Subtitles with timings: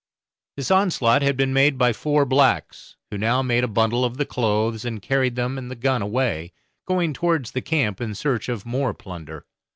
[0.57, 4.25] This onslaught had been made by four blacks, who now made a bundle of the
[4.25, 6.53] clothes, and carried them and the gun away,
[6.87, 9.45] going towards the camp in search of more plunder.